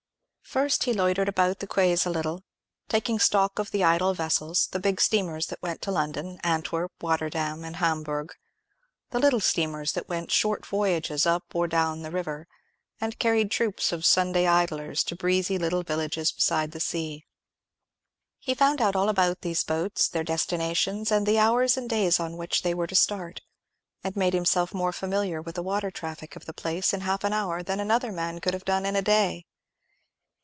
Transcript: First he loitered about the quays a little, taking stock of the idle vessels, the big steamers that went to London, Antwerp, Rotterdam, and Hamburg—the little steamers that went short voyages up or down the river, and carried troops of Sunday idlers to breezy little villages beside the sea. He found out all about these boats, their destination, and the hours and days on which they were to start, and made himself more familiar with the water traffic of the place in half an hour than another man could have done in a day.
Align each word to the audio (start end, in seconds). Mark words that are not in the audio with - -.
First 0.43 0.83
he 0.83 0.91
loitered 0.91 1.29
about 1.29 1.59
the 1.59 1.67
quays 1.67 2.05
a 2.05 2.09
little, 2.09 2.43
taking 2.89 3.19
stock 3.19 3.57
of 3.57 3.71
the 3.71 3.85
idle 3.85 4.13
vessels, 4.13 4.67
the 4.67 4.81
big 4.81 4.99
steamers 4.99 5.47
that 5.47 5.61
went 5.61 5.81
to 5.83 5.91
London, 5.93 6.41
Antwerp, 6.43 6.91
Rotterdam, 7.01 7.63
and 7.63 7.77
Hamburg—the 7.77 9.17
little 9.19 9.39
steamers 9.39 9.93
that 9.93 10.09
went 10.09 10.29
short 10.29 10.65
voyages 10.65 11.25
up 11.25 11.55
or 11.55 11.69
down 11.69 12.01
the 12.01 12.11
river, 12.11 12.47
and 12.99 13.17
carried 13.17 13.49
troops 13.49 13.93
of 13.93 14.05
Sunday 14.05 14.45
idlers 14.45 15.05
to 15.05 15.15
breezy 15.15 15.57
little 15.57 15.83
villages 15.83 16.33
beside 16.33 16.71
the 16.73 16.81
sea. 16.81 17.25
He 18.37 18.53
found 18.53 18.81
out 18.81 18.93
all 18.97 19.07
about 19.07 19.39
these 19.43 19.63
boats, 19.63 20.09
their 20.09 20.25
destination, 20.25 21.05
and 21.11 21.25
the 21.25 21.39
hours 21.39 21.77
and 21.77 21.89
days 21.89 22.19
on 22.19 22.35
which 22.35 22.61
they 22.61 22.73
were 22.73 22.87
to 22.87 22.95
start, 22.95 23.39
and 24.03 24.17
made 24.17 24.33
himself 24.33 24.73
more 24.73 24.91
familiar 24.91 25.41
with 25.41 25.55
the 25.55 25.63
water 25.63 25.91
traffic 25.91 26.35
of 26.35 26.43
the 26.43 26.53
place 26.53 26.91
in 26.93 27.01
half 27.01 27.23
an 27.23 27.31
hour 27.31 27.63
than 27.63 27.79
another 27.79 28.11
man 28.11 28.39
could 28.41 28.53
have 28.53 28.65
done 28.65 28.85
in 28.85 28.97
a 28.97 29.01
day. 29.01 29.45